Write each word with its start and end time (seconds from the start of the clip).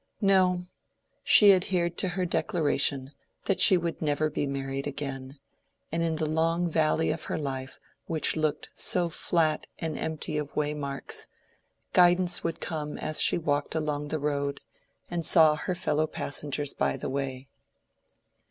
No—she 0.19 1.53
adhered 1.53 1.95
to 1.99 2.07
her 2.07 2.25
declaration 2.25 3.11
that 3.45 3.59
she 3.59 3.77
would 3.77 4.01
never 4.01 4.31
be 4.31 4.47
married 4.47 4.87
again, 4.87 5.37
and 5.91 6.01
in 6.01 6.15
the 6.15 6.25
long 6.25 6.71
valley 6.71 7.11
of 7.11 7.25
her 7.25 7.37
life 7.37 7.79
which 8.07 8.35
looked 8.35 8.69
so 8.73 9.09
flat 9.09 9.67
and 9.77 9.99
empty 9.99 10.39
of 10.39 10.55
waymarks, 10.55 11.27
guidance 11.93 12.43
would 12.43 12.59
come 12.59 12.97
as 12.97 13.21
she 13.21 13.37
walked 13.37 13.75
along 13.75 14.07
the 14.07 14.17
road, 14.17 14.61
and 15.11 15.23
saw 15.23 15.55
her 15.55 15.75
fellow 15.75 16.07
passengers 16.07 16.73
by 16.73 16.97
the 16.97 17.07
way. 17.07 17.47